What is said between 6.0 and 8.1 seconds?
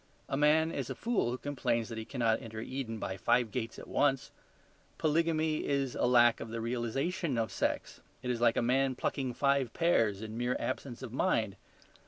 lack of the realization of sex;